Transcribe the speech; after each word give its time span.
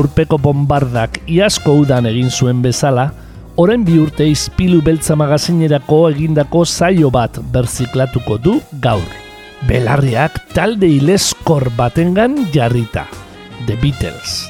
Urpeko 0.00 0.38
bombardak 0.38 1.20
iasko 1.30 1.74
udan 1.82 2.06
egin 2.10 2.30
zuen 2.30 2.62
bezala, 2.62 3.10
orain 3.56 3.84
bi 3.86 3.98
urte 4.02 4.26
izpilu 4.28 4.80
beltza 4.82 5.16
magazinerako 5.16 6.00
egindako 6.10 6.64
zaio 6.64 7.10
bat 7.10 7.38
berziklatuko 7.52 8.38
du 8.38 8.56
gaur. 8.82 9.06
Belarriak 9.68 10.40
talde 10.54 10.90
ileskor 10.90 11.70
batengan 11.76 12.36
jarrita. 12.52 13.06
The 13.66 13.78
Beatles. 13.80 14.42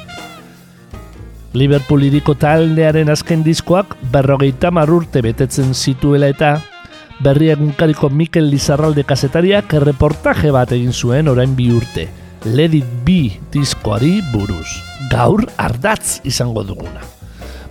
Liverpool 1.54 2.02
iriko 2.08 2.34
taldearen 2.34 3.12
azken 3.12 3.44
diskoak 3.46 3.94
berrogeita 4.10 4.72
urte 4.90 5.22
betetzen 5.22 5.74
zituela 5.74 6.26
eta 6.26 6.60
berri 7.22 7.50
egunkariko 7.50 8.10
Mikel 8.10 8.50
Lizarralde 8.50 9.04
kasetariak 9.04 9.72
reportaje 9.84 10.50
bat 10.50 10.72
egin 10.72 10.92
zuen 10.92 11.28
orain 11.28 11.54
bi 11.54 11.70
urte. 11.70 12.23
Let 12.44 12.74
It 12.76 12.84
Be 13.04 13.40
diskoari 13.48 14.20
buruz. 14.28 14.68
Gaur 15.08 15.46
ardatz 15.56 16.20
izango 16.28 16.60
duguna. 16.60 17.00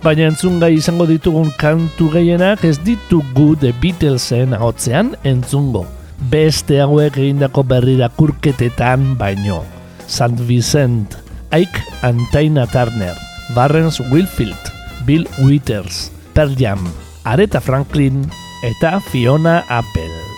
Baina 0.02 0.26
entzungai 0.26 0.72
izango 0.74 1.06
ditugun 1.06 1.52
kantu 1.60 2.08
gehienak 2.10 2.64
ez 2.66 2.80
ditugu 2.82 3.54
The 3.62 3.70
Beatlesen 3.78 4.52
ahotzean 4.58 5.14
entzungo. 5.22 5.84
Beste 6.30 6.80
hauek 6.82 7.20
egindako 7.22 7.62
berrira 7.70 8.10
kurketetan 8.18 9.14
baino. 9.20 9.62
St. 10.08 10.42
Vincent, 10.42 11.16
Ike 11.54 11.86
and 12.02 12.20
Tina 12.34 12.66
Turner, 12.66 13.14
Barrens 13.54 14.02
Wilfield, 14.10 14.70
Bill 15.06 15.24
Withers, 15.46 16.10
Pearl 16.34 16.58
Jam, 16.58 16.82
Aretha 17.22 17.62
Franklin 17.62 18.26
eta 18.66 18.98
Fiona 19.00 19.62
Apple. 19.70 20.33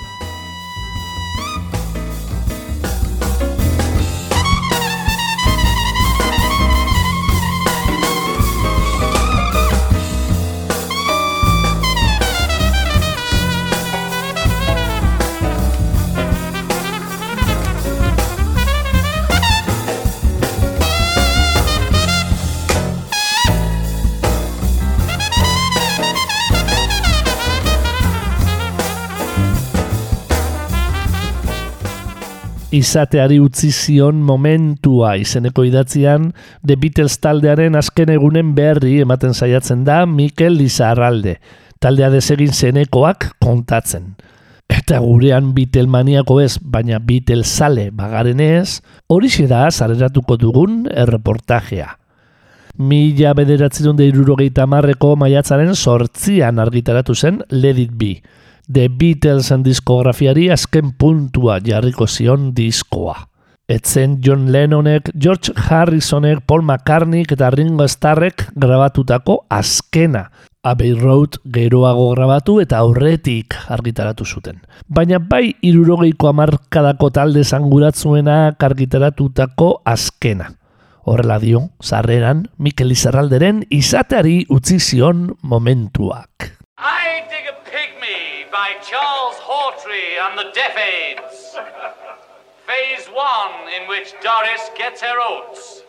Izateari 32.76 33.38
utzi 33.40 33.70
zion 33.72 34.20
momentua 34.22 35.16
izeneko 35.20 35.64
idatzian 35.66 36.30
The 36.66 36.76
Beatles 36.80 37.18
taldearen 37.24 37.76
azken 37.78 38.12
egunen 38.14 38.54
berri 38.56 39.00
ematen 39.04 39.34
saiatzen 39.34 39.84
da 39.86 40.04
Mikel 40.06 40.58
Lizarralde, 40.60 41.38
taldea 41.80 42.10
desegin 42.12 42.52
zenekoak 42.52 43.32
kontatzen. 43.42 44.14
Eta 44.68 44.98
gurean 45.00 45.52
Beatlemaniako 45.54 46.40
ez, 46.42 46.56
baina 46.60 46.98
Beatles 46.98 47.46
sale 47.46 47.90
bagaren 47.94 48.40
ez, 48.40 48.80
hori 49.08 49.30
da 49.46 49.70
zareratuko 49.70 50.36
dugun 50.36 50.86
erreportajea. 50.90 51.92
Mila 52.76 53.32
bederatzen 53.32 53.86
dut 53.86 54.00
irurogeita 54.04 54.66
marreko 54.66 55.14
maiatzaren 55.16 55.74
sortzian 55.74 56.58
argitaratu 56.58 57.14
zen 57.14 57.40
Let 57.50 57.78
It 57.78 57.94
Be, 57.96 58.20
The 58.66 58.88
Beatlesen 58.88 59.62
diskografiari 59.62 60.48
azken 60.50 60.90
puntua 60.98 61.60
jarriko 61.62 62.08
zion 62.10 62.50
diskoa. 62.54 63.14
Etzen 63.68 64.20
John 64.22 64.50
Lennonek, 64.50 65.10
George 65.14 65.52
Harrisonek, 65.54 66.40
Paul 66.46 66.62
McCartney 66.62 67.22
eta 67.30 67.50
Ringo 67.50 67.86
Starrek 67.86 68.48
grabatutako 68.54 69.44
azkena. 69.50 70.30
Abbey 70.66 70.94
Road 70.98 71.38
geroago 71.54 72.08
grabatu 72.16 72.58
eta 72.60 72.80
aurretik 72.82 73.54
argitaratu 73.70 74.26
zuten. 74.26 74.58
Baina 74.88 75.20
bai 75.22 75.54
irurogeiko 75.62 76.32
amarkadako 76.32 77.10
talde 77.14 77.44
zanguratzuena 77.44 78.56
argitaratutako 78.58 79.70
azkena. 79.84 80.50
Horrela 81.06 81.38
dio, 81.38 81.68
zarreran, 81.82 82.48
Mikel 82.58 82.90
Izarralderen 82.90 83.62
izateari 83.70 84.40
utzi 84.50 84.80
zion 84.80 85.36
momentuak. 85.42 86.55
By 88.66 88.72
Charles 88.82 89.36
Hawtrey 89.36 90.18
and 90.20 90.36
the 90.36 90.50
Deaf 90.52 90.76
Aids. 90.76 91.54
Phase 92.66 93.06
one, 93.06 93.72
in 93.72 93.88
which 93.88 94.12
Doris 94.20 94.70
gets 94.76 95.00
her 95.02 95.20
oats. 95.20 95.82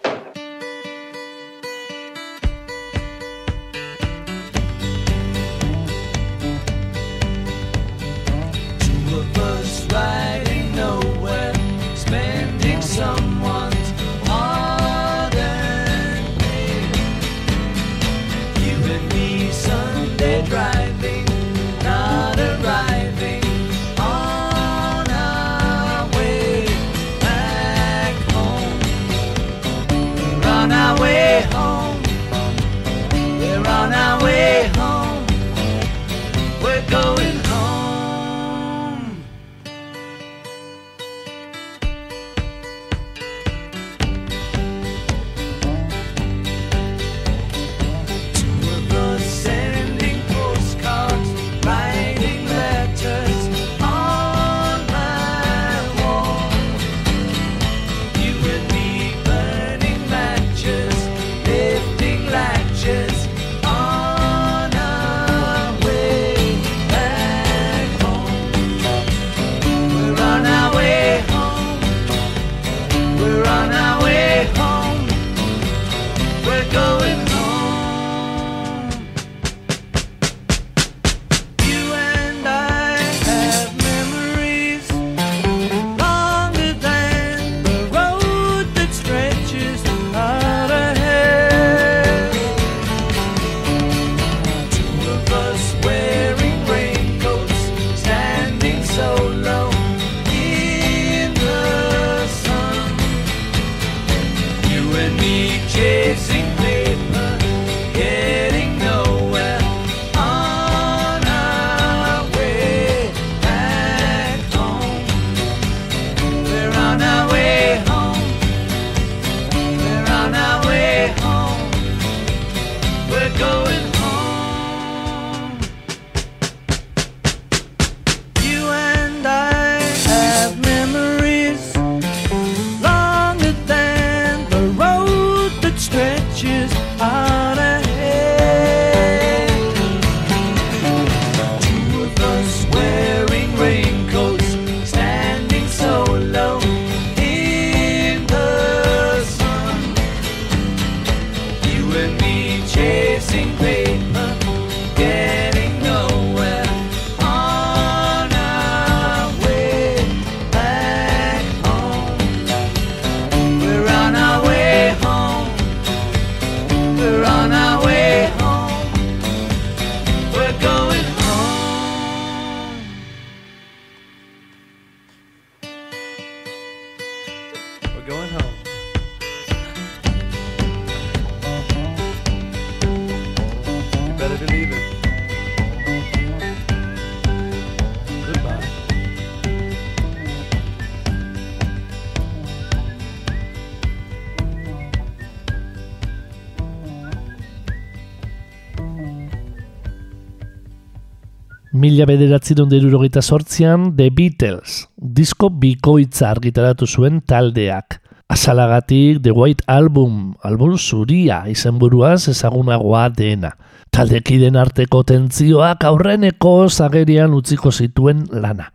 Mila 202.07 202.19
bederatziron 202.21 202.69
derurogeita 202.69 203.21
sortzian 203.21 203.97
The 203.97 204.09
Beatles, 204.15 204.87
disko 204.95 205.49
bikoitza 205.49 206.29
argitaratu 206.29 206.87
zuen 206.87 207.19
taldeak. 207.19 207.99
Azalagatik 208.29 209.19
The 209.23 209.31
White 209.31 209.65
Album, 209.67 210.37
album 210.41 210.77
zuria 210.77 211.41
izenburuaz 211.51 212.29
ezagunagoa 212.31 213.09
dena. 213.09 213.57
Taldekiden 213.91 214.55
arteko 214.55 215.03
tentzioak 215.03 215.83
aurreneko 215.83 216.69
zagerian 216.69 217.35
utziko 217.35 217.73
zituen 217.75 218.23
lana. 218.31 218.71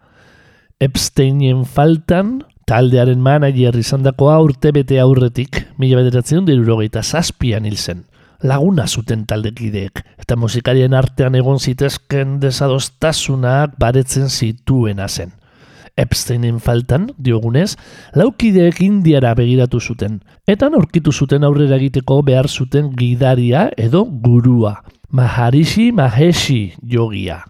Epsteinen 0.78 1.64
faltan, 1.64 2.42
taldearen 2.68 3.20
manager 3.24 3.80
izandakoa 3.80 4.42
urtebete 4.44 5.00
aurretik, 5.00 5.64
mila 5.78 6.02
bederatzion 6.02 6.44
derurogeita 6.44 7.00
zazpian 7.00 7.64
hil 7.64 7.80
zen 7.80 8.04
laguna 8.42 8.86
zuten 8.86 9.24
taldekideek, 9.26 10.02
eta 10.18 10.36
musikarien 10.36 10.94
artean 10.94 11.34
egon 11.38 11.60
zitezken 11.60 12.40
desadostasunak 12.42 13.78
baretzen 13.78 14.28
zituena 14.28 15.08
zen. 15.08 15.32
Epsteinen 15.96 16.58
faltan, 16.60 17.10
diogunez, 17.20 17.76
laukideek 18.16 18.80
indiara 18.80 19.34
begiratu 19.36 19.80
zuten, 19.80 20.22
eta 20.48 20.70
aurkitu 20.72 21.12
zuten 21.12 21.44
aurrera 21.44 21.76
egiteko 21.76 22.22
behar 22.24 22.48
zuten 22.48 22.90
gidaria 22.96 23.68
edo 23.76 24.04
gurua, 24.04 24.80
Maharishi 25.12 25.90
Maheshi 25.92 26.72
jogia. 26.82 27.42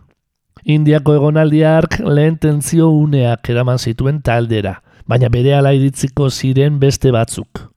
Indiako 0.65 1.15
egonaldiark 1.15 2.01
lehen 2.07 2.37
tentzio 2.39 2.89
uneak 2.91 3.49
eraman 3.51 3.79
zituen 3.79 4.21
taldera, 4.23 4.81
baina 5.07 5.31
bere 5.31 5.55
ala 5.55 5.73
iritziko 5.75 6.29
ziren 6.31 6.81
beste 6.83 7.13
batzuk. 7.15 7.69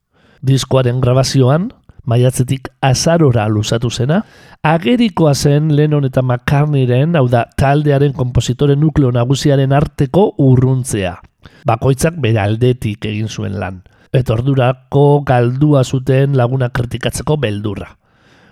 Diskoaren 0.42 1.02
grabazioan, 1.02 1.70
maiatzetik 2.10 2.70
azarora 2.82 3.48
luzatu 3.50 3.90
zena, 3.90 4.22
agerikoa 4.64 5.34
zen 5.36 5.74
Lennon 5.76 6.06
eta 6.08 6.22
McCartneyren, 6.22 7.16
hau 7.16 7.28
da, 7.30 7.46
taldearen 7.58 8.14
kompositore 8.14 8.76
nukleo 8.76 9.12
nagusiaren 9.12 9.74
arteko 9.74 10.32
urruntzea. 10.42 11.18
Bakoitzak 11.66 12.18
bere 12.22 12.42
aldetik 12.42 13.06
egin 13.06 13.30
zuen 13.30 13.60
lan. 13.60 13.82
Eta 14.16 14.34
ordurako 14.38 15.22
galdua 15.28 15.84
zuten 15.84 16.38
laguna 16.38 16.70
kritikatzeko 16.70 17.38
beldurra. 17.42 17.90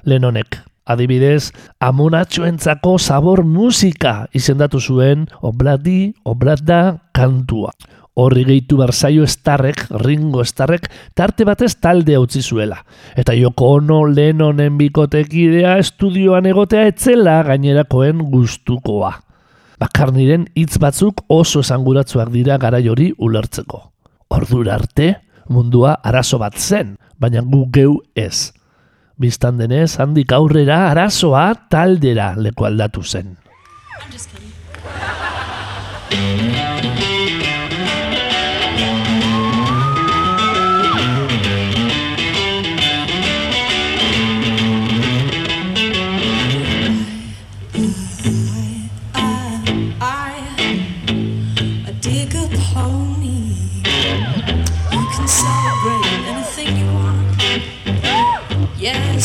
Lennonek, 0.03 0.59
adibidez, 0.85 1.53
amonatxoentzako 1.79 2.97
sabor 3.00 3.44
musika 3.47 4.27
izendatu 4.35 4.81
zuen 4.81 5.27
obladi, 5.41 6.13
oblada 6.25 7.00
kantua. 7.15 7.71
Horri 8.13 8.44
gehitu 8.45 8.77
barzaio 8.77 9.24
estarrek, 9.25 9.88
ringo 10.04 10.44
estarrek, 10.44 10.86
tarte 11.18 11.48
batez 11.50 11.71
taldea 11.81 12.19
utzi 12.21 12.44
zuela. 12.44 12.77
Eta 13.18 13.33
Joko 13.33 13.71
Ono 13.80 14.04
Lennonen 14.06 14.77
bikotekidea 14.77 15.80
estudioan 15.81 16.45
egotea 16.45 16.86
etzela 16.92 17.39
gainerakoen 17.48 18.21
gustukoa. 18.30 19.15
Bakarniren 19.81 20.45
hitz 20.54 20.77
batzuk 20.77 21.24
oso 21.33 21.63
esanguratsuak 21.65 22.30
dira 22.31 22.60
garai 22.62 22.86
hori 22.88 23.10
ulertzeko. 23.18 23.81
Ordura 24.30 24.75
arte, 24.77 25.15
mundua 25.50 25.95
arazo 26.06 26.38
bat 26.38 26.57
zen, 26.57 26.94
baina 27.18 27.42
gu 27.42 27.65
geu 27.74 27.98
ez. 28.13 28.54
Bistan 29.18 29.57
denez, 29.57 29.98
handik 29.98 30.31
aurrera 30.38 30.92
arazoa 30.92 31.48
taldera 31.69 32.36
leku 32.38 32.69
aldatu 32.69 33.01
zen. 33.01 33.38
I, 36.13 36.15
I 37.10 37.12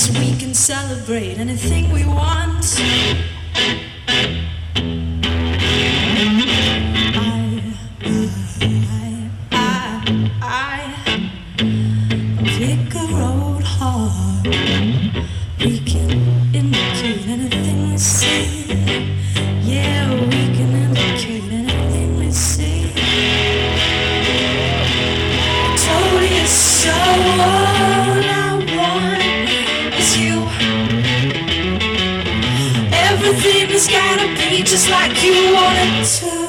We 0.07 0.37
can 0.39 0.55
celebrate 0.55 1.39
anything 1.39 1.93
we 1.93 2.05
want. 2.05 3.38
Everything 33.29 33.69
has 33.69 33.87
gotta 33.87 34.27
be 34.39 34.63
just 34.63 34.89
like 34.89 35.23
you 35.23 35.53
want 35.53 35.77
it 35.77 36.05
to. 36.17 36.48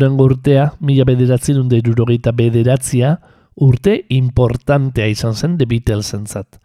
Urrengo 0.00 0.24
urtea, 0.30 0.70
mila 0.80 1.04
bederatzen 1.04 1.66
da 1.68 1.76
irurogeita 1.76 2.32
bederatzia, 2.32 3.18
urte 3.60 3.98
importantea 4.16 5.10
izan 5.12 5.34
zen 5.34 5.58
The 5.58 5.66
Beatlesentzat. 5.68 6.56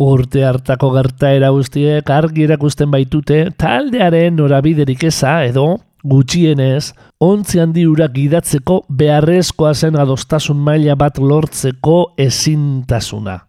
Urte 0.00 0.46
hartako 0.48 0.94
gertaera 0.94 1.50
guztiek 1.52 2.08
argi 2.08 2.46
erakusten 2.46 2.88
baitute 2.88 3.50
taldearen 3.60 4.38
norabiderik 4.40 5.04
eza 5.10 5.42
edo 5.44 5.66
gutxienez 6.08 6.94
ontzi 7.20 7.60
handi 7.60 7.84
urak 7.84 8.14
gidatzeko 8.14 8.80
beharrezkoa 8.88 9.74
zen 9.74 9.98
adostasun 10.00 10.56
maila 10.56 10.96
bat 10.96 11.20
lortzeko 11.20 12.14
ezintasuna. 12.16 13.42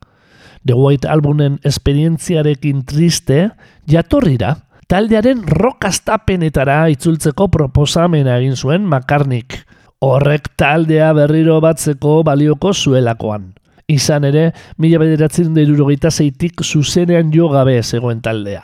The 0.65 0.75
White 0.75 1.07
Albumen 1.07 1.61
esperientziarekin 1.63 2.83
triste 2.83 3.45
jatorrira 3.87 4.57
taldearen 4.89 5.43
rokastapenetara 5.45 6.87
itzultzeko 6.95 7.47
proposamena 7.53 8.39
egin 8.39 8.55
zuen 8.57 8.87
makarnik. 8.89 9.59
Horrek 10.01 10.47
taldea 10.57 11.11
berriro 11.13 11.59
batzeko 11.61 12.23
balioko 12.25 12.71
zuelakoan. 12.73 13.51
Izan 13.89 14.25
ere, 14.25 14.49
mila 14.77 14.99
bederatzen 15.01 15.53
da 15.53 16.11
zeitik 16.11 16.63
zuzenean 16.63 17.31
jo 17.33 17.49
gabe 17.49 17.81
zegoen 17.83 18.21
taldea. 18.21 18.63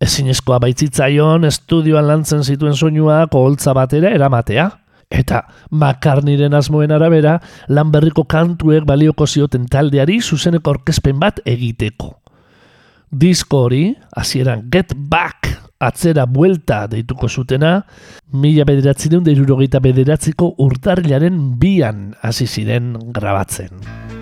Ezinezkoa 0.00 0.58
baitzitzaion 0.60 1.44
estudioan 1.44 2.06
lantzen 2.06 2.44
zituen 2.44 2.74
soinuak 2.74 3.34
oholtza 3.34 3.72
batera 3.72 4.10
eramatea. 4.10 4.70
Eta 5.10 5.44
makarniren 5.70 6.54
asmoen 6.54 6.90
arabera, 6.90 7.40
lan 7.68 7.90
berriko 7.90 8.24
kantuek 8.24 8.84
balioko 8.84 9.26
zioten 9.26 9.66
taldeari 9.66 10.20
zuzeneko 10.20 10.70
orkezpen 10.70 11.18
bat 11.18 11.40
egiteko. 11.46 12.20
Disko 13.10 13.66
hori, 13.66 13.94
hasieran 14.16 14.68
Get 14.70 14.94
Back 14.96 15.63
atzera 15.86 16.26
buelta 16.26 16.84
deituko 16.90 17.28
zutena, 17.28 17.76
mila 18.32 18.66
bederatzen 18.68 19.24
da 19.24 19.32
irurogeita 19.34 19.80
bederatziko 19.84 20.54
urtarrilaren 20.64 21.40
bian 21.60 22.12
hasi 22.22 22.46
ziren 22.46 22.94
grabatzen. 23.14 24.13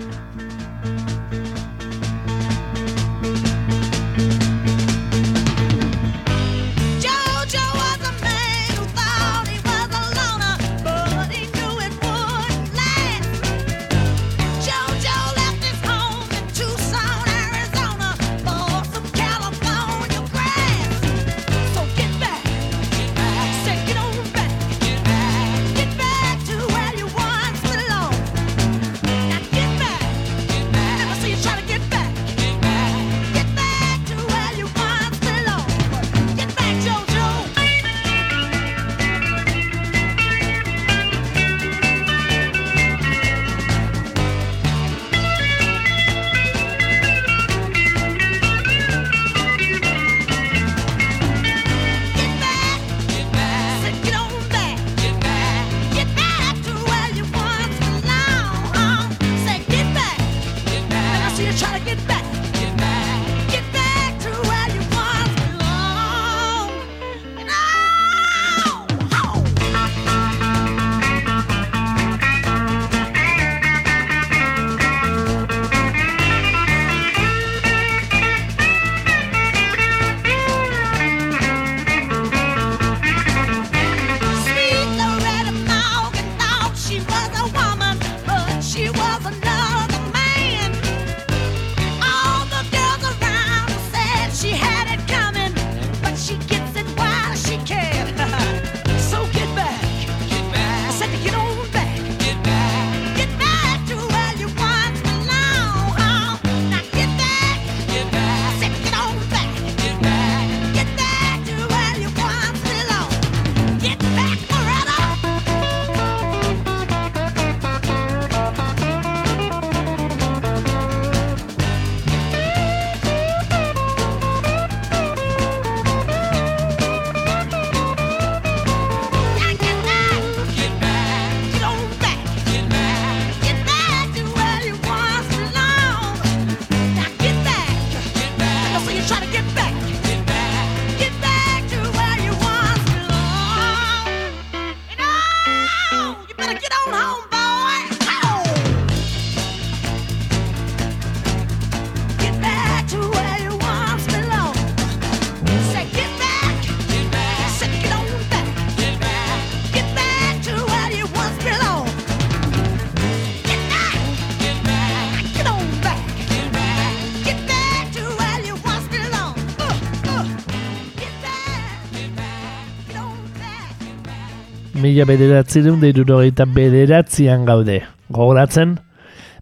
Mila 174.83 175.05
bederatzen 175.07 175.77
da 175.79 175.87
irurogeita 175.87 176.43
bederatzean 176.51 177.45
gaude. 177.47 177.77
Gogoratzen? 178.11 178.73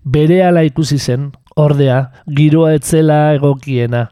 Bere 0.05 0.35
ala 0.45 0.61
ikusi 0.67 0.99
zen, 1.01 1.31
ordea, 1.57 1.95
giroa 2.37 2.75
etzela 2.77 3.17
egokiena, 3.33 4.03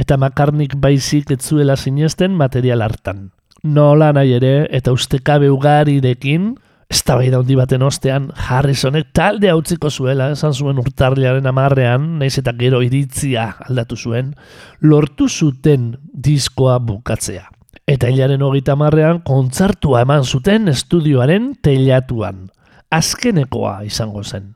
eta 0.00 0.16
makarnik 0.16 0.78
baizik 0.80 1.34
etzuela 1.34 1.76
sinesten 1.76 2.32
material 2.38 2.86
hartan. 2.86 3.26
Nola 3.64 4.14
nahi 4.16 4.32
ere, 4.38 4.54
eta 4.80 4.94
ustekabe 4.96 5.50
ugarirekin, 5.52 6.54
Eztabaida 6.88 7.36
handi 7.42 7.52
baten 7.52 7.82
ostean, 7.84 8.30
Harrisonek 8.48 9.10
talde 9.12 9.52
utziko 9.52 9.90
zuela, 9.92 10.30
esan 10.32 10.56
zuen 10.56 10.80
urtarriaren 10.80 11.50
amarrean, 11.50 12.14
naiz 12.22 12.38
eta 12.40 12.56
gero 12.56 12.80
iritzia 12.80 13.50
aldatu 13.68 14.00
zuen, 14.00 14.32
lortu 14.80 15.28
zuten 15.28 15.90
diskoa 16.14 16.78
bukatzea. 16.80 17.44
Eta 17.88 18.10
hilaren 18.12 18.42
hogeita 18.44 18.74
marrean 18.76 19.22
kontzartua 19.24 20.02
eman 20.04 20.26
zuten 20.28 20.68
estudioaren 20.68 21.54
teilatuan. 21.64 22.50
Azkenekoa 22.92 23.78
izango 23.88 24.20
zen. 24.22 24.50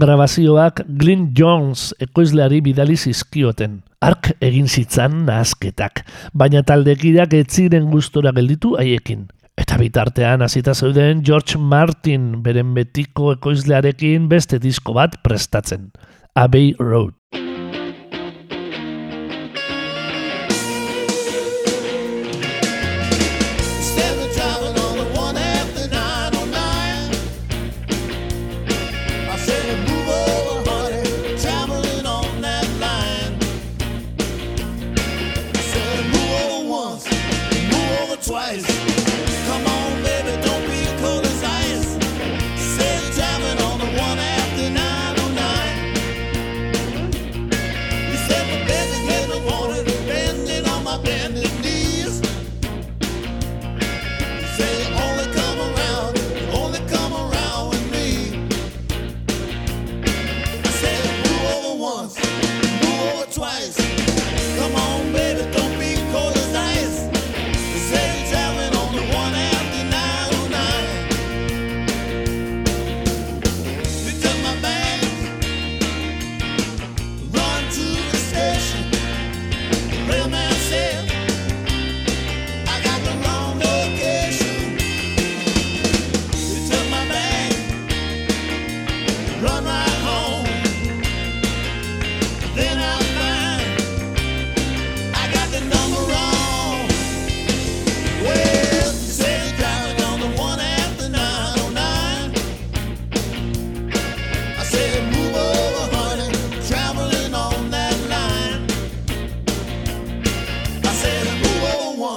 Grabazioak 0.00 0.80
Glyn 0.88 1.26
Jones 1.36 1.90
ekoizleari 2.00 2.62
bidali 2.64 2.96
zizkioten. 2.96 3.82
Ark 4.00 4.32
egin 4.40 4.72
zitzan 4.72 5.26
nahazketak, 5.26 6.00
baina 6.32 6.64
taldekideak 6.64 7.36
ez 7.36 7.46
ziren 7.52 7.90
gustora 7.92 8.32
gelditu 8.32 8.72
haiekin. 8.80 9.28
Eta 9.52 9.76
bitartean 9.76 10.40
hasita 10.40 10.72
zeuden 10.72 11.20
George 11.28 11.60
Martin 11.60 12.38
beren 12.42 12.72
betiko 12.72 13.34
ekoizlearekin 13.36 14.30
beste 14.32 14.56
disko 14.58 14.96
bat 14.96 15.20
prestatzen. 15.22 15.90
Abbey 16.32 16.72
Road. 16.80 17.21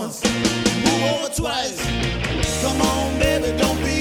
Once, 0.05 0.23
move 0.85 1.03
over 1.13 1.33
twice. 1.33 2.61
Come 2.61 2.81
on, 2.81 3.19
baby, 3.19 3.57
don't 3.57 3.77
be 3.83 3.94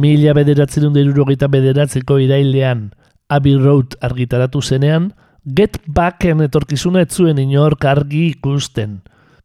Mila 0.00 0.32
bederatzerun 0.32 0.94
derurogeita 0.94 1.50
bederatzeko 1.52 2.16
irailean 2.24 2.86
Abbey 3.28 3.58
Road 3.60 3.98
argitaratu 4.00 4.62
zenean, 4.62 5.10
Get 5.44 5.76
Backen 5.86 6.40
etorkizuna 6.44 7.02
ez 7.04 7.10
zuen 7.12 7.38
inork 7.42 7.84
argi 7.84 8.26
ikusten. 8.30 9.00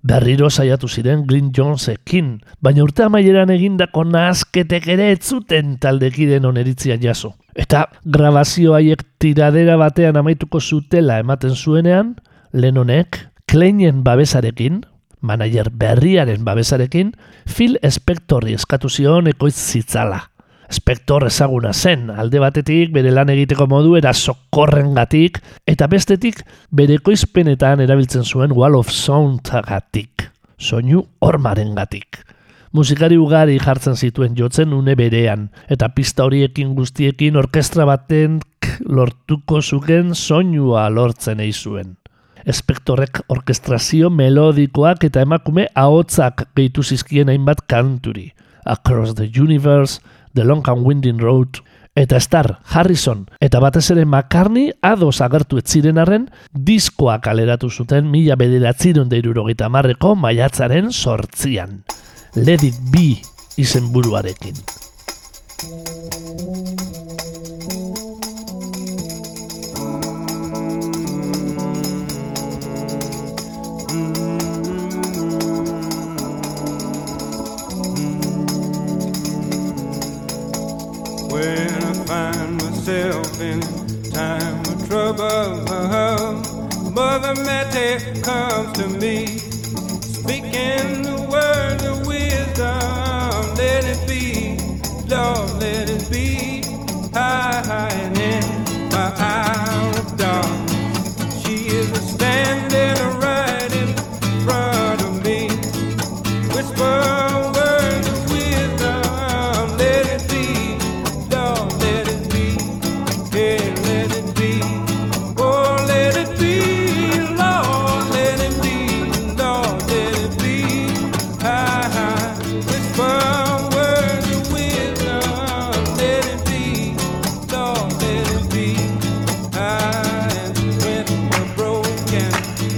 Berriro 0.06 0.50
saiatu 0.50 0.88
ziren 0.88 1.26
Glyn 1.28 1.50
Jonesekin, 1.56 2.30
baina 2.62 2.84
urte 2.86 3.04
amaieran 3.04 3.52
egindako 3.52 4.04
nahazketek 4.08 4.88
ere 4.96 5.10
ez 5.12 5.24
zuten 5.24 5.76
taldekiden 5.82 6.46
oneritzia 6.46 6.96
jaso. 7.02 7.34
Eta 7.56 7.88
grabazio 8.06 8.76
haiek 8.78 9.02
tiradera 9.20 9.76
batean 9.82 10.20
amaituko 10.22 10.62
zutela 10.62 11.18
ematen 11.24 11.56
zuenean, 11.56 12.16
Lennonek, 12.54 13.26
Kleinen 13.50 14.04
babesarekin, 14.06 14.86
manager 15.22 15.72
berriaren 15.74 16.46
babesarekin, 16.46 17.12
Phil 17.50 17.76
Spectorri 17.90 18.56
eskatu 18.56 18.90
zion 18.90 19.28
ekoiz 19.34 19.56
zitzala. 19.56 20.22
Spector 20.72 21.28
ezaguna 21.28 21.74
zen, 21.74 22.10
alde 22.10 22.40
batetik 22.42 22.94
bere 22.94 23.12
lan 23.14 23.30
egiteko 23.30 23.68
modu 23.70 23.96
era 24.00 24.14
sokorrengatik, 24.14 25.40
eta 25.70 25.88
bestetik 25.88 26.42
bere 26.72 26.98
ekoizpenetan 27.00 27.84
erabiltzen 27.86 28.26
zuen 28.26 28.56
Wall 28.56 28.76
of 28.76 28.90
Soundagatik, 28.90 30.30
soinu 30.58 31.06
hormarengatik. 31.20 32.24
Musikari 32.76 33.16
ugari 33.16 33.60
jartzen 33.62 33.96
zituen 33.96 34.34
jotzen 34.36 34.74
une 34.76 34.98
berean, 35.00 35.50
eta 35.72 35.94
pista 35.96 36.26
horiekin 36.26 36.74
guztiekin 36.76 37.38
orkestra 37.40 37.86
baten 37.88 38.42
lortuko 38.84 39.62
zuken 39.62 40.16
soinua 40.16 40.90
lortzen 40.90 41.40
ei 41.40 41.54
zuen. 41.54 41.96
Espektorrek 42.46 43.22
orkestrazio 43.34 44.10
melodikoak 44.14 45.06
eta 45.08 45.24
emakume 45.26 45.70
ahotsak 45.74 46.46
gehitu 46.58 46.84
zizkien 46.84 47.32
hainbat 47.32 47.64
kanturi. 47.72 48.34
Across 48.66 49.16
the 49.16 49.30
Universe, 49.40 50.02
The 50.36 50.44
Long 50.44 50.64
and 50.68 50.86
Winding 50.86 51.20
Road, 51.20 51.64
eta 51.96 52.20
Star, 52.20 52.60
Harrison, 52.68 53.26
eta 53.40 53.62
batez 53.64 53.88
ere 53.94 54.04
McCartney 54.06 54.74
ados 54.84 55.22
agertu 55.24 55.58
ez 55.62 55.66
ziren 55.72 55.98
arren, 55.98 56.28
diskoa 56.52 57.22
kaleratu 57.24 57.72
zuten 57.72 58.12
mila 58.12 58.36
bederatziron 58.36 59.08
deirurogeita 59.10 59.72
marreko 59.72 60.14
maiatzaren 60.20 60.92
sortzian. 60.92 61.86
Let 62.36 62.68
it 62.68 62.76
be, 62.92 63.22
izenburuarekin. 63.56 64.60
Trouble, 85.14 85.62
Mother 86.92 87.36
Mette 87.44 88.24
comes 88.24 88.76
to 88.78 88.88
me, 88.88 89.28
speaking 89.38 91.04
the 91.04 91.28
words 91.30 91.84
of 91.86 92.08
wisdom. 92.08 93.56
Let 93.56 93.84
it 93.86 94.08
be, 94.08 94.58
Lord, 95.08 95.62
let 95.62 95.90
it 95.90 96.10
be. 96.12 96.64
Hiding 97.14 98.18
in 98.18 98.90
my 98.90 99.14
hour 99.20 99.95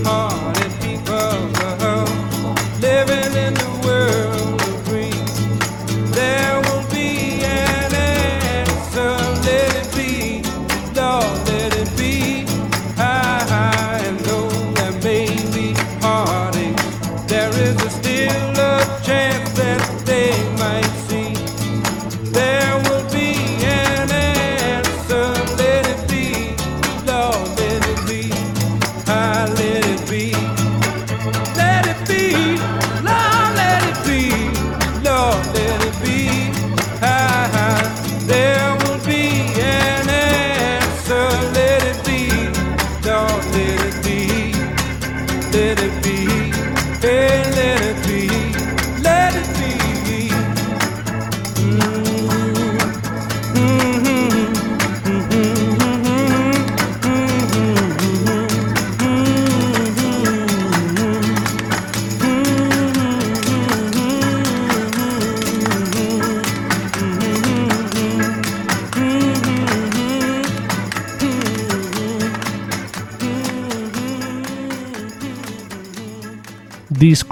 Oh. 0.10 0.37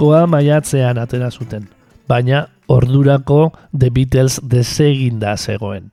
Diskoa 0.06 0.28
maiatzean 0.30 1.00
atera 1.02 1.32
zuten, 1.34 1.64
baina 2.06 2.44
ordurako 2.70 3.50
The 3.76 3.88
Beatles 3.90 4.36
deseginda 4.38 5.32
zegoen. 5.36 5.88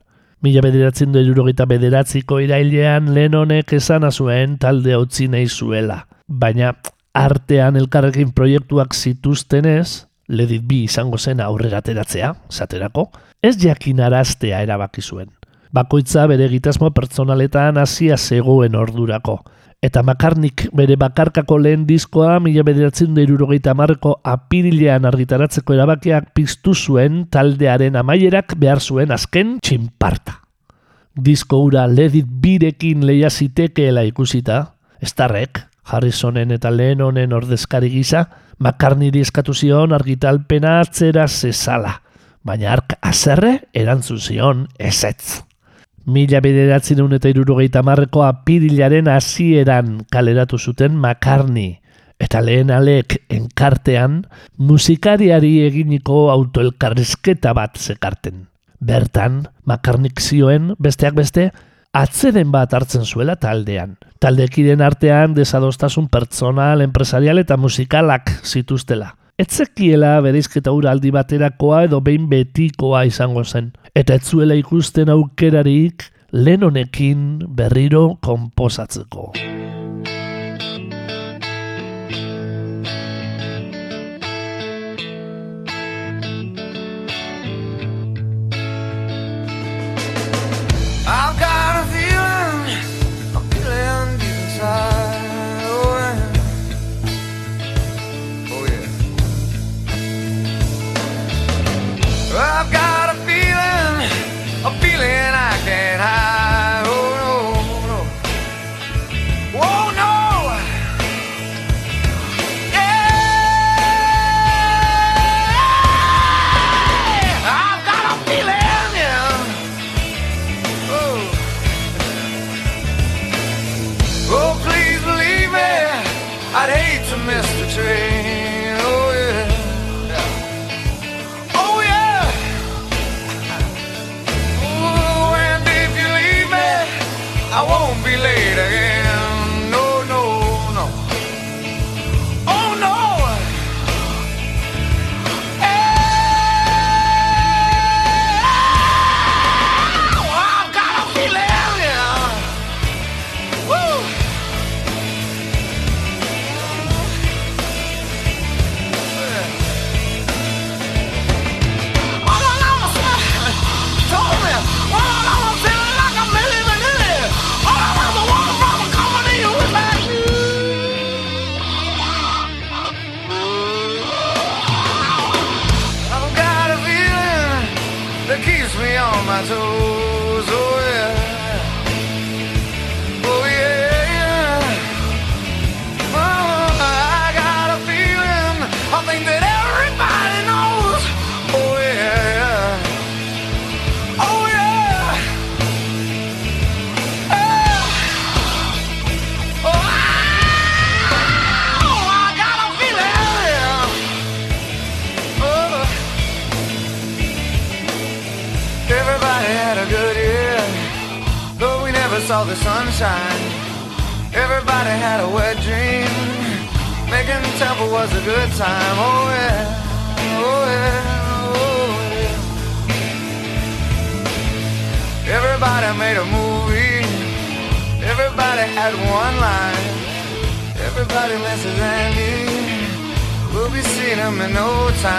Mila 0.45 0.61
bederatzen 0.61 1.09
du 1.09 1.17
erurogeita 1.17 1.65
bederatziko 1.65 2.37
irailean 2.45 3.09
Lennonek 3.15 3.73
esan 3.73 4.05
zuen 4.11 4.59
talde 4.61 4.93
utzi 5.01 5.25
nahi 5.33 5.47
zuela. 5.49 6.03
Baina 6.27 6.75
artean 7.17 7.79
elkarrekin 7.81 8.35
proiektuak 8.37 8.93
zituztenez, 8.93 10.05
Let 10.27 10.51
It 10.51 10.67
Be 10.69 10.83
izango 10.85 11.17
zen 11.17 11.41
aurrera 11.41 11.81
ateratzea, 11.81 12.35
zaterako, 12.51 13.09
ez 13.41 13.57
jakinaraztea 13.57 14.61
erabaki 14.61 15.01
zuen. 15.01 15.31
Bakoitza 15.73 16.27
bere 16.29 16.45
egitasmo 16.51 16.93
pertsonaletan 16.93 17.81
hasia 17.81 18.21
zegoen 18.21 18.75
ordurako. 18.77 19.39
Eta 19.83 19.99
makarnik 19.99 20.69
bere 20.71 20.95
bakarkako 20.95 21.57
lehen 21.59 21.81
diskoa 21.83 22.37
mila 22.39 22.63
bederatzen 22.63 23.17
irurogeita 23.19 23.73
apirilean 24.23 25.05
argitaratzeko 25.05 25.73
erabakiak 25.73 26.31
piztu 26.33 26.73
zuen 26.73 27.27
taldearen 27.27 27.97
amaierak 27.97 28.55
behar 28.57 28.79
zuen 28.79 29.11
azken 29.11 29.59
txinparta. 29.59 30.39
Disko 31.13 31.59
ura 31.65 31.85
ledit 31.87 32.25
birekin 32.25 33.05
leia 33.05 33.29
zitekeela 33.29 34.03
ikusita, 34.03 34.73
Starrek, 35.03 35.59
Harrisonen 35.83 36.51
eta 36.51 36.71
Lennonen 36.71 37.33
ordezkari 37.33 37.89
gisa, 37.89 38.29
makarniri 38.59 39.19
eskatu 39.19 39.53
zion 39.53 39.91
argitalpena 39.91 40.79
atzera 40.79 41.27
zezala, 41.27 41.99
baina 42.41 42.71
ark 42.71 42.95
azerre 43.01 43.57
erantzun 43.73 44.19
zion 44.19 44.67
ezetz. 44.79 45.43
Mila 46.05 46.41
bederatzen 46.43 46.99
eta 47.15 47.29
irurogeita 47.31 47.81
marreko 47.81 48.25
apirilaren 48.27 49.07
hasieran 49.07 50.01
kaleratu 50.11 50.57
zuten 50.59 50.97
makarni, 50.99 51.79
eta 52.19 52.41
lehen 52.41 52.71
alek 52.71 53.21
enkartean 53.31 54.25
musikariari 54.57 55.61
eginiko 55.63 56.29
autoelkarrizketa 56.31 57.53
bat 57.53 57.79
zekarten. 57.79 58.49
Bertan, 58.83 59.47
makarnik 59.63 60.19
zioen, 60.19 60.73
besteak 60.77 61.15
beste, 61.15 61.51
atzeden 61.93 62.51
bat 62.51 62.73
hartzen 62.73 63.05
zuela 63.05 63.37
taldean. 63.39 63.95
Taldekiden 64.19 64.81
artean 64.83 65.33
desadostasun 65.37 66.09
pertsonal, 66.11 66.83
empresarial 66.83 67.39
eta 67.39 67.55
musikalak 67.55 68.27
zituztela. 68.43 69.13
Etzekiela 69.41 70.19
bereizketa 70.21 70.71
hura 70.75 70.91
aldi 70.93 71.09
baterakoa 71.13 71.79
edo 71.87 71.99
behin 72.05 72.27
betikoa 72.29 73.01
izango 73.09 73.41
zen. 73.43 73.71
Eta 73.97 74.19
ez 74.19 74.27
zuela 74.29 74.53
ikusten 74.59 75.09
aukerarik 75.09 76.05
Lennonekin 76.33 77.41
berriro 77.57 78.05
konposatzeko. 78.21 79.31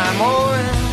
I'm 0.07 0.21
owing. 0.21 0.84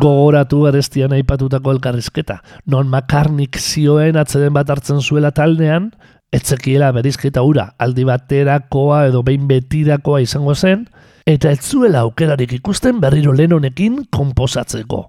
Gogoratu 0.00 0.64
arestian 0.68 1.12
aipatutako 1.12 1.74
elkarrizketa. 1.76 2.40
Non 2.66 2.88
makarnik 2.88 3.58
zioen 3.60 4.18
atzeden 4.20 4.54
bat 4.56 4.70
hartzen 4.72 5.00
zuela 5.00 5.30
taldean, 5.36 5.90
etzekiela 6.32 6.90
berizketa 6.96 7.42
ura, 7.46 7.70
aldi 7.78 8.06
baterakoa 8.08 9.06
edo 9.10 9.22
behin 9.26 9.48
betirakoa 9.50 10.22
izango 10.24 10.54
zen, 10.54 10.86
eta 11.26 11.50
ez 11.52 11.60
zuela 11.60 12.04
aukerarik 12.06 12.52
ikusten 12.60 13.00
berriro 13.02 13.34
lenonekin 13.36 14.04
konposatzeko. 14.14 15.08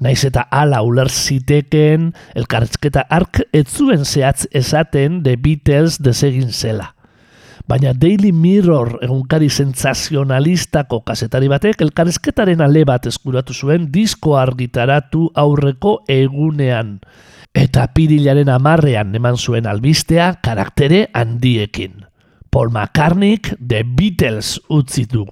Naiz 0.00 0.26
eta 0.28 0.44
ala 0.52 0.82
uler 0.84 1.08
zitekeen 1.08 2.10
elkarrizketa 2.36 3.06
ark 3.08 3.40
ez 3.56 3.64
zuen 3.72 4.04
zehatz 4.04 4.44
esaten 4.52 5.22
The 5.24 5.38
Beatles 5.40 5.96
desegin 6.04 6.52
zela. 6.52 6.92
Baina 7.66 7.90
Daily 7.98 8.30
Mirror 8.30 9.00
egunkari 9.02 9.48
sensazionalistako 9.50 11.00
kasetari 11.08 11.48
batek 11.50 11.80
elkarrizketaren 11.82 12.60
ale 12.62 12.84
bat 12.86 13.08
eskuratu 13.10 13.56
zuen 13.56 13.88
disko 13.90 14.36
argitaratu 14.38 15.24
aurreko 15.34 15.96
egunean. 16.06 17.00
Eta 17.50 17.88
pirilaren 17.90 18.52
amarrean 18.54 19.10
eman 19.18 19.34
zuen 19.34 19.66
albistea 19.66 20.36
karaktere 20.46 21.08
handiekin. 21.12 22.04
Paul 22.54 22.70
McCartneyk 22.70 23.56
The 23.58 23.82
Beatles 23.82 24.60
utzi 24.70 25.08
du. 25.10 25.26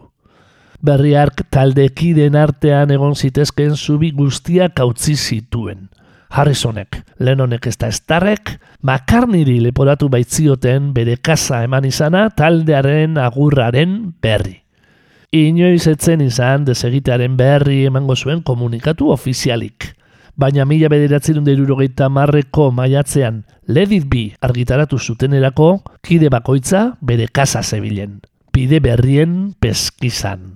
Berriark 0.85 1.47
taldekiden 1.55 2.35
artean 2.35 2.91
egon 2.91 3.15
zitezkeen 3.15 3.77
zubi 3.79 4.11
guztiak 4.11 4.83
utzi 4.83 5.15
zituen. 5.15 5.87
Harrisonek, 6.35 6.99
Lennonek 7.23 7.69
ez 7.71 7.77
da 7.79 7.89
estarrek, 7.93 8.57
McCartneyri 8.83 9.61
leporatu 9.63 10.09
baitzioten 10.11 10.91
bere 10.97 11.15
kasa 11.23 11.63
eman 11.63 11.87
izana 11.87 12.27
taldearen 12.35 13.21
agurraren 13.23 13.95
berri. 14.23 14.57
Inoiz 15.35 15.87
etzen 15.91 16.25
izan 16.25 16.67
desegitearen 16.67 17.37
berri 17.39 17.85
emango 17.87 18.17
zuen 18.17 18.43
komunikatu 18.43 19.13
ofizialik. 19.15 19.93
Baina 20.35 20.67
mila 20.67 20.91
bederatzerun 20.91 21.47
derurogeita 21.47 22.09
marreko 22.11 22.73
maiatzean 22.75 23.45
Let 23.69 23.95
Be 24.11 24.33
argitaratu 24.43 24.99
zutenerako, 24.99 25.85
kide 26.03 26.31
bakoitza 26.31 26.97
bere 27.01 27.29
kasa 27.31 27.63
zebilen. 27.63 28.21
Pide 28.51 28.81
berrien 28.83 29.55
peskizan. 29.61 30.55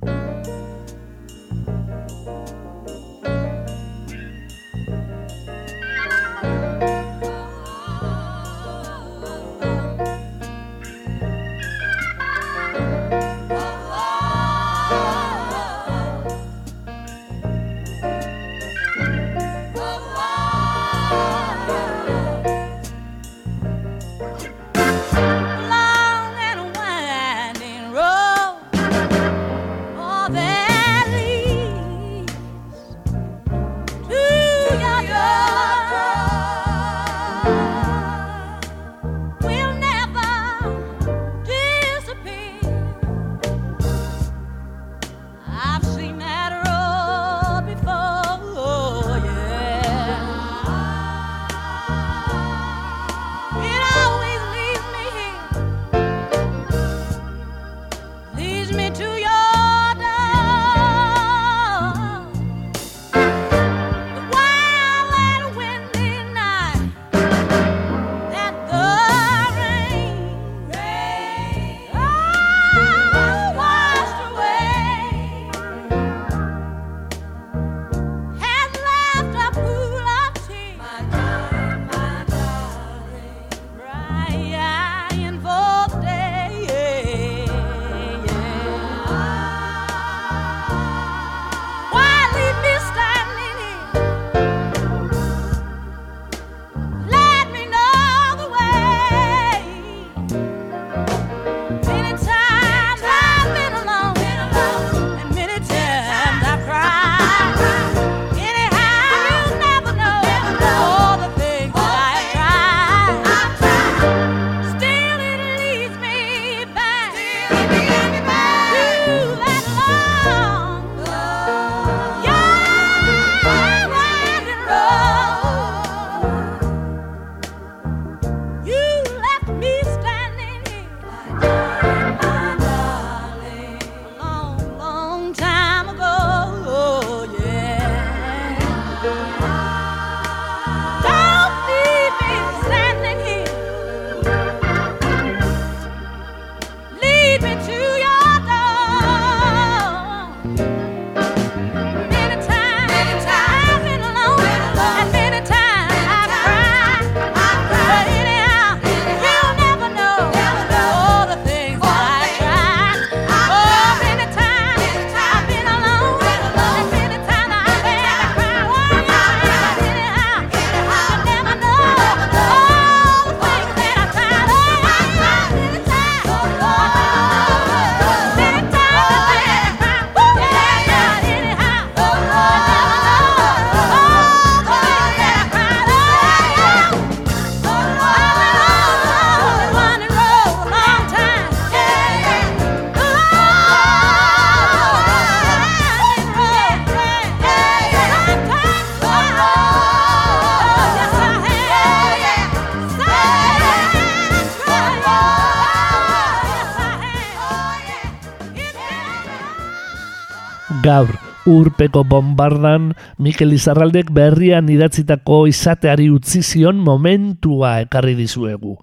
Gaur, 210.88 211.10
urpeko 211.44 212.00
bombardan, 212.08 212.94
Mikel 213.20 213.50
Izarraldek 213.52 214.08
berrian 214.16 214.70
idatzitako 214.72 215.42
izateari 215.50 216.06
utzi 216.08 216.40
zion 216.40 216.78
momentua 216.80 217.74
ekarri 217.82 218.14
dizuegu. 218.16 218.78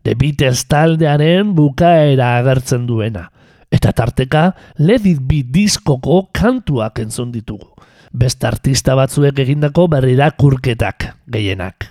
The 0.00 0.14
Beatles 0.16 0.62
taldearen 0.72 1.50
bukaera 1.58 2.30
agertzen 2.38 2.86
duena. 2.88 3.26
Eta 3.68 3.92
tarteka, 3.92 4.54
Let 4.78 5.04
It 5.04 5.20
Be 5.28 5.42
diskoko 5.44 6.30
kantuak 6.32 7.02
entzun 7.04 7.28
ditugu. 7.34 7.68
Beste 8.10 8.48
artista 8.48 8.96
batzuek 8.96 9.42
egindako 9.44 9.84
berrirakurketak 9.92 11.10
gehienak. 11.28 11.90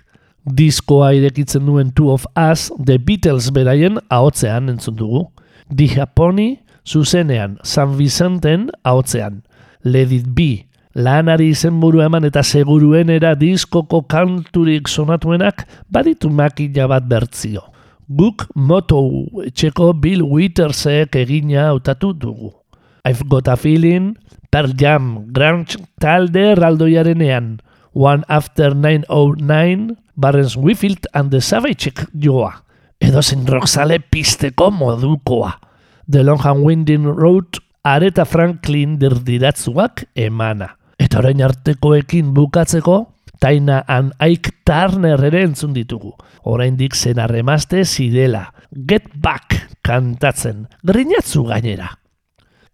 Diskoa 0.50 1.12
irekitzen 1.14 1.70
duen 1.70 1.94
Two 1.94 2.10
of 2.16 2.26
Us, 2.34 2.72
The 2.82 2.98
Beatles 2.98 3.52
beraien 3.54 4.02
ahotzean 4.10 4.74
entzun 4.74 4.98
dugu. 4.98 5.28
Di 5.70 5.86
Japoni, 5.94 6.56
zuzenean, 6.90 7.60
San 7.62 7.94
Vicenten 8.00 8.72
ahotzean. 8.82 9.44
Let 9.84 10.12
It 10.12 10.36
Be, 10.36 10.68
lanari 10.94 11.54
izenburu 11.54 12.02
eman 12.04 12.26
eta 12.28 12.42
seguruenera 12.44 13.32
diskoko 13.40 14.02
kanturik 14.12 14.90
sonatuenak 14.92 15.64
baditu 15.88 16.28
makila 16.30 16.90
bat 16.92 17.08
bertzio. 17.08 17.64
Guk 18.10 18.44
moto 18.56 19.00
etxeko 19.46 19.94
Bill 19.94 20.26
Withersek 20.26 21.16
egina 21.16 21.70
hautatu 21.70 22.12
dugu. 22.12 22.52
I've 23.06 23.24
got 23.30 23.48
a 23.48 23.56
feeling, 23.56 24.18
Pearl 24.52 24.74
Jam, 24.76 25.32
grunge 25.32 25.78
talde 26.02 26.56
erraldoiarenean, 26.56 27.62
One 27.94 28.24
After 28.28 28.76
909, 28.76 29.96
Barnes 30.18 30.58
Whitfield 30.58 31.08
and 31.14 31.32
the 31.32 31.38
Savagek 31.38 32.10
joa. 32.14 32.52
Edo 33.00 33.22
zen 33.22 33.48
roxale 33.48 34.00
pisteko 34.00 34.72
modukoa. 34.72 35.54
The 36.10 36.24
Long 36.24 36.42
and 36.44 36.66
Winding 36.66 37.06
Road, 37.06 37.62
Aretha 37.84 38.26
Franklin 38.26 38.98
dirdiratzuak 39.00 40.10
emana. 40.16 40.76
Eta 41.00 41.22
orain 41.22 41.40
artekoekin 41.42 42.34
bukatzeko, 42.36 43.00
Taina 43.40 43.86
and 43.88 44.12
Ike 44.20 44.52
Turner 44.68 45.24
ere 45.24 45.46
entzun 45.48 45.72
ditugu. 45.74 46.12
Oraindik 46.44 46.96
zen 46.96 47.22
arremazte 47.24 47.86
zidela. 47.86 48.50
Get 48.72 49.08
Back 49.16 49.56
kantatzen. 49.82 50.68
Grinatzu 50.84 51.46
gainera. 51.48 51.94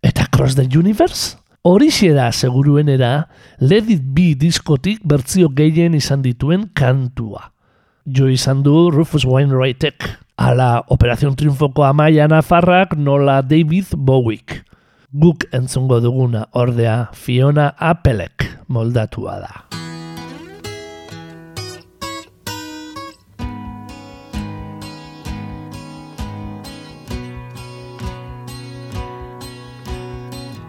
Eta 0.01 0.25
Cross 0.33 0.55
the 0.57 0.65
Universe? 0.65 1.37
Horixe 1.61 2.11
da 2.13 2.31
seguruenera 2.31 3.27
Let 3.59 3.89
It 3.89 4.01
Be 4.13 4.33
diskotik 4.37 5.01
bertzio 5.05 5.49
gehien 5.53 5.93
izan 5.97 6.21
dituen 6.25 6.69
kantua. 6.73 7.51
Jo 8.05 8.27
izan 8.29 8.61
du 8.65 8.89
Rufus 8.89 9.25
Wainwrightek. 9.25 10.09
Ala 10.37 10.83
Operación 10.89 11.35
Triunfoko 11.37 11.85
amaia 11.85 12.27
nafarrak 12.27 12.97
nola 12.97 13.41
David 13.41 13.93
Bowick. 13.97 14.65
Guk 15.15 15.45
entzungo 15.55 16.01
duguna 16.03 16.47
ordea 16.51 17.07
Fiona 17.13 17.73
Appelek 17.79 18.43
moldatua 18.67 19.39
da. 19.39 19.53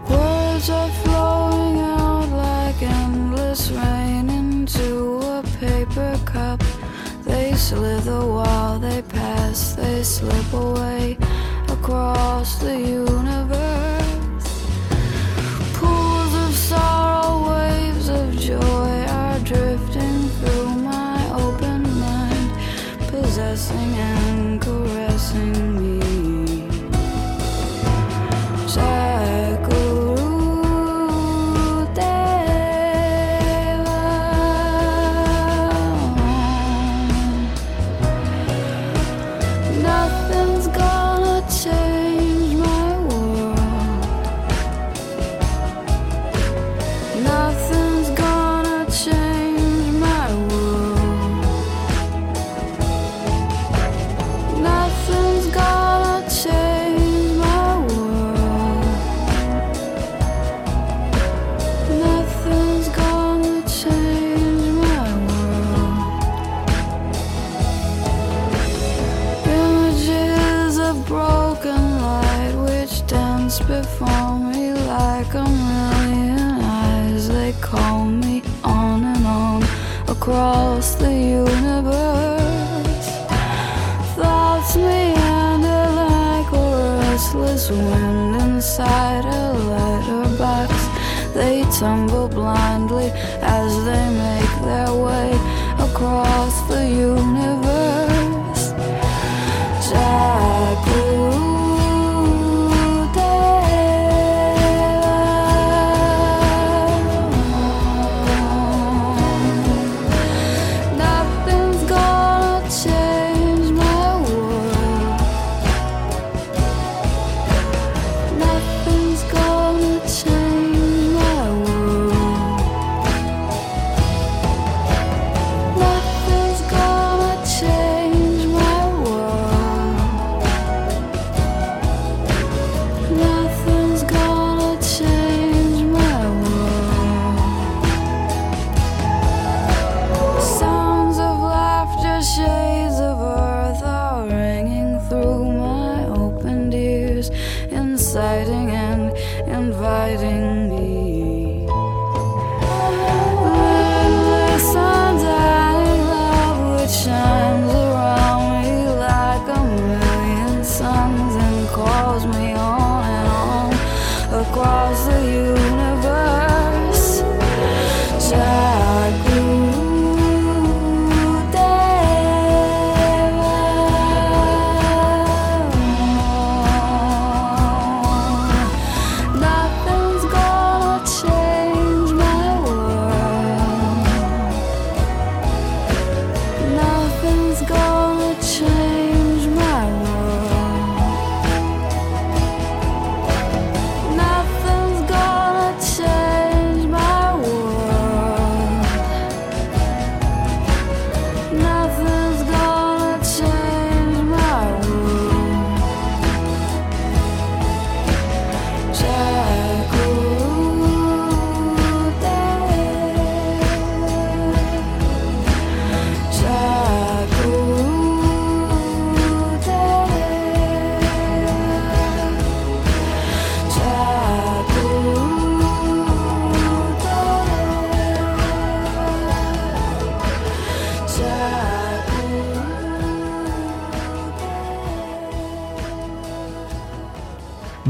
Words 0.09 0.69
are 0.69 0.91
flowing 1.03 1.79
out 1.81 2.29
like 2.31 2.81
endless 2.81 3.69
rain 3.71 4.29
into 4.29 5.19
a 5.27 5.43
paper 5.59 6.17
cup. 6.23 6.63
They 7.25 7.51
slither 7.55 8.25
while 8.25 8.79
they 8.79 9.01
pass, 9.01 9.75
they 9.75 10.03
slip 10.03 10.53
away 10.53 11.17
across 11.67 12.59
the 12.59 12.79
universe. 12.79 13.96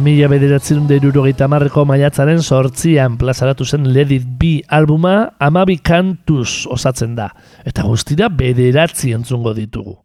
Mila 0.08 0.30
bederatzen 0.32 0.86
derurogeita 0.88 1.49
marreko 1.51 1.82
maiatzaren 1.84 2.38
sortzian 2.39 3.18
plazaratu 3.20 3.66
zen 3.68 3.89
Let 3.91 4.14
It 4.16 4.28
Be 4.39 4.51
albuma 4.72 5.34
amabi 5.43 5.76
kantuz 5.84 6.64
osatzen 6.72 7.18
da. 7.18 7.26
Eta 7.68 7.84
guztira 7.84 8.30
bederatzi 8.32 9.12
entzungo 9.18 9.51
ditugu. 9.58 9.97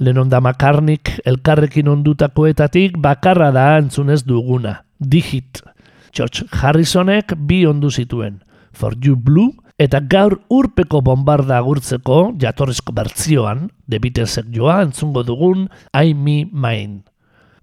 Lennon 0.00 0.30
da 0.32 0.40
McCartneyk 0.40 1.10
elkarrekin 1.28 1.90
ondutakoetatik 1.92 2.96
bakarra 3.04 3.50
da 3.52 3.66
entzunez 3.82 4.22
duguna. 4.24 4.78
Digit. 4.96 5.60
George 6.16 6.48
Harrisonek 6.62 7.36
bi 7.36 7.66
ondu 7.68 7.92
zituen. 7.92 8.40
For 8.72 8.96
You 8.96 9.20
Blue 9.20 9.52
eta 9.76 10.00
gaur 10.00 10.38
urpeko 10.48 11.02
bombarda 11.04 11.60
agurtzeko 11.60 12.30
jatorrizko 12.40 12.96
bertzioan, 12.96 13.68
The 13.84 14.00
Beatlesek 14.00 14.48
joa 14.56 14.80
entzungo 14.86 15.20
dugun 15.20 15.68
I 15.92 16.14
Me 16.14 16.46
Mine. 16.48 17.09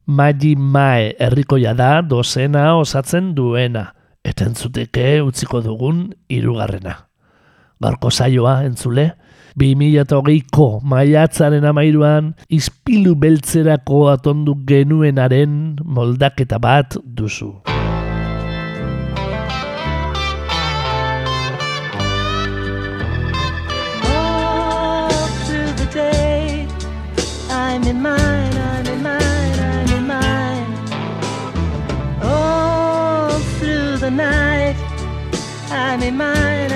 Magi 0.07 0.55
Mae 0.55 1.09
herrikoia 1.19 1.73
da 1.75 1.99
dozena 1.99 2.77
osatzen 2.79 3.33
duena, 3.35 3.89
eta 4.23 4.45
entzuteke 4.47 5.17
utziko 5.19 5.59
dugun 5.65 6.05
hirugarrena. 6.31 6.93
Gaurko 7.83 8.07
saioa 8.07 8.61
entzule, 8.63 9.09
2008ko 9.59 10.67
maiatzaren 10.87 11.67
amairuan 11.67 12.31
izpilu 12.47 13.17
beltzerako 13.19 14.05
atondu 14.13 14.55
genuenaren 14.69 15.75
moldaketa 15.83 16.61
bat 16.61 16.95
duzu. 17.03 17.51
my 35.99 36.11
mind. 36.11 36.66